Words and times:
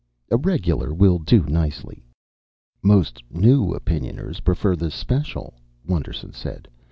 "A 0.31 0.37
Regular 0.37 0.95
will 0.95 1.19
do 1.19 1.43
nicely." 1.43 2.07
"Most 2.81 3.21
new 3.29 3.75
Opinioners 3.75 4.43
prefer 4.43 4.75
the 4.75 4.89
Special," 4.89 5.53
Wonderson 5.85 6.33
said. 6.33 6.67